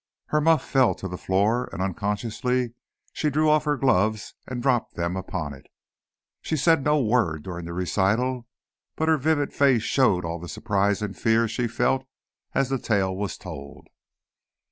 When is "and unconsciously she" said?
1.71-3.29